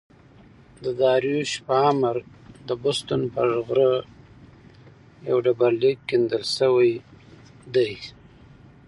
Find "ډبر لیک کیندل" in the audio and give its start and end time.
5.45-6.43